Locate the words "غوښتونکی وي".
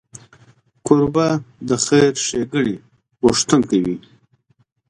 3.23-3.97